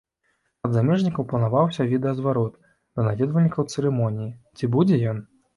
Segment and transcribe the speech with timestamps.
[0.67, 2.57] Ад замежнікаў планаваўся відэазварот
[2.95, 5.25] да наведвальнікаў цырымоніі, ці будзе ён?